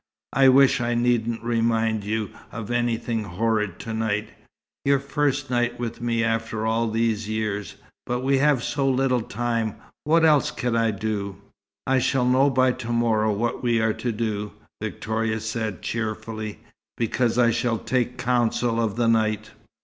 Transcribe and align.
"I 0.33 0.49
wish 0.49 0.81
I 0.81 0.95
needn't 0.95 1.43
remind 1.43 2.03
you 2.03 2.31
of 2.51 2.71
anything 2.71 3.23
horrid 3.25 3.77
to 3.81 3.93
night 3.93 4.29
your 4.83 4.97
first 4.97 5.51
night 5.51 5.79
with 5.79 6.01
me 6.01 6.23
after 6.23 6.65
all 6.65 6.89
these 6.89 7.29
years. 7.29 7.75
But 8.07 8.21
we 8.21 8.39
have 8.39 8.63
so 8.63 8.89
little 8.89 9.21
time. 9.21 9.75
What 10.05 10.25
else 10.25 10.49
can 10.49 10.75
I 10.75 10.89
do?" 10.89 11.35
"I 11.85 11.99
shall 11.99 12.25
know 12.25 12.49
by 12.49 12.71
to 12.71 12.91
morrow 12.91 13.31
what 13.31 13.61
we 13.61 13.79
are 13.79 13.93
to 13.93 14.11
do," 14.11 14.53
Victoria 14.81 15.39
said 15.39 15.83
cheerfully. 15.83 16.61
"Because 16.97 17.37
I 17.37 17.51
shall 17.51 17.77
take 17.77 18.17
counsel 18.17 18.79
of 18.81 18.95
the 18.95 19.07
night." 19.07 19.51